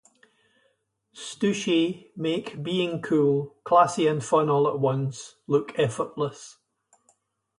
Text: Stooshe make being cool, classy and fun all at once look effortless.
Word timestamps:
Stooshe 1.13 2.07
make 2.17 2.63
being 2.63 3.03
cool, 3.03 3.55
classy 3.63 4.07
and 4.07 4.25
fun 4.25 4.49
all 4.49 4.67
at 4.67 4.79
once 4.79 5.35
look 5.45 5.77
effortless. 5.77 6.57